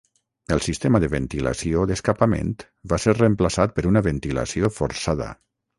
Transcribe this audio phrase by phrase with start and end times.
[0.53, 2.51] El sistema de ventilació d'escapament
[2.95, 5.35] va ser reemplaçat per una ventilació forçada.